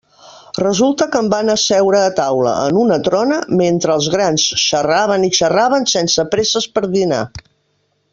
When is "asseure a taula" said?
1.55-2.53